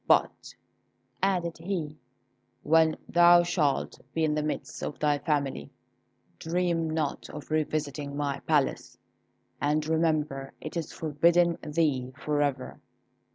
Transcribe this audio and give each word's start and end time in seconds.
But," 0.07 0.55
added 1.21 1.59
he, 1.59 1.99
"when 2.63 2.97
thou 3.07 3.43
shalt 3.43 3.99
be 4.15 4.23
in 4.23 4.33
the 4.33 4.41
midst 4.41 4.81
of 4.81 4.97
thy 4.97 5.19
family, 5.19 5.69
dream 6.39 6.89
not 6.89 7.29
of 7.29 7.51
revisiting 7.51 8.17
my 8.17 8.39
palace, 8.47 8.97
and 9.61 9.85
remember 9.85 10.53
it 10.59 10.75
is 10.75 10.91
forbidden 10.91 11.59
thee 11.61 12.13
for 12.17 12.41
ever. 12.41 12.79